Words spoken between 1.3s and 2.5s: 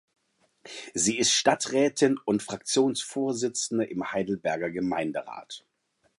Stadträtin und